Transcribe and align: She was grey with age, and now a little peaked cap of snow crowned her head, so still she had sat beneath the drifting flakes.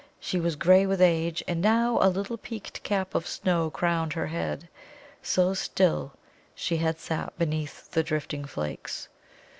She 0.19 0.39
was 0.39 0.55
grey 0.55 0.87
with 0.87 0.99
age, 0.99 1.43
and 1.47 1.61
now 1.61 1.99
a 2.01 2.09
little 2.09 2.35
peaked 2.37 2.81
cap 2.81 3.13
of 3.13 3.27
snow 3.27 3.69
crowned 3.69 4.13
her 4.13 4.25
head, 4.25 4.67
so 5.21 5.53
still 5.53 6.13
she 6.55 6.77
had 6.77 6.97
sat 6.99 7.37
beneath 7.37 7.91
the 7.91 8.01
drifting 8.01 8.45
flakes. 8.45 9.09